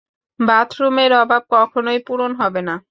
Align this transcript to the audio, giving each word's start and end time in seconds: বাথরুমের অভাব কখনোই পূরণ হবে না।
বাথরুমের 0.39 1.11
অভাব 1.13 1.41
কখনোই 1.51 1.99
পূরণ 2.07 2.31
হবে 2.35 2.61
না। 2.61 2.75